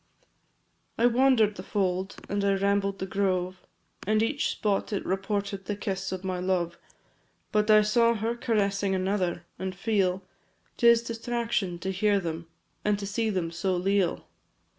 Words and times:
II. 0.97 1.03
I 1.05 1.05
wander'd 1.05 1.57
the 1.57 1.61
fold, 1.61 2.15
and 2.27 2.43
I 2.43 2.55
rambled 2.55 2.97
the 2.97 3.05
grove, 3.05 3.57
And 4.07 4.23
each 4.23 4.49
spot 4.49 4.91
it 4.91 5.05
reported 5.05 5.65
the 5.65 5.75
kiss 5.75 6.11
of 6.11 6.23
my 6.23 6.39
love; 6.39 6.79
But 7.51 7.69
I 7.69 7.83
saw 7.83 8.15
her 8.15 8.35
caressing 8.35 8.95
another 8.95 9.45
and 9.59 9.75
feel 9.75 10.23
'Tis 10.77 11.03
distraction 11.03 11.77
to 11.77 11.91
hear 11.91 12.19
them, 12.19 12.47
and 12.83 12.99
see 12.99 13.29
them 13.29 13.51
so 13.51 13.75
leal. 13.75 14.25